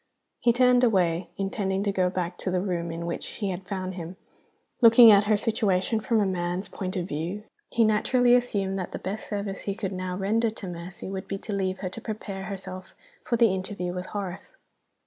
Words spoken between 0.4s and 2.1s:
turned away, intending to go